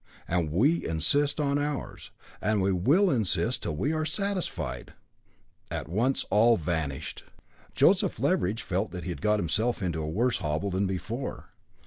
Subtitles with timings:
[0.27, 2.09] And we insist on ours,
[2.41, 4.93] and will insist till we are satisfied."
[5.69, 7.25] At once all vanished.
[7.75, 11.49] Joseph Leveridge felt that he had got himself into a worse hobble than before.